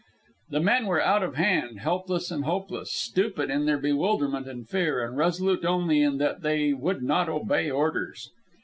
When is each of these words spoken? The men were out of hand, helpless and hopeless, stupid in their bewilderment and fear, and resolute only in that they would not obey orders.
The 0.49 0.59
men 0.61 0.87
were 0.87 0.99
out 1.05 1.21
of 1.21 1.35
hand, 1.35 1.79
helpless 1.81 2.31
and 2.31 2.43
hopeless, 2.43 2.91
stupid 2.91 3.51
in 3.51 3.67
their 3.67 3.77
bewilderment 3.77 4.47
and 4.47 4.67
fear, 4.67 5.05
and 5.05 5.15
resolute 5.15 5.63
only 5.63 6.01
in 6.01 6.17
that 6.17 6.41
they 6.41 6.73
would 6.73 7.03
not 7.03 7.29
obey 7.29 7.69
orders. 7.69 8.31